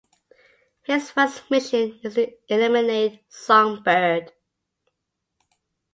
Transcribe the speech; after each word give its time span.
His 0.81 1.11
first 1.11 1.43
mission 1.51 1.99
is 2.01 2.15
to 2.15 2.31
eliminate 2.51 3.23
Songbird. 3.29 4.33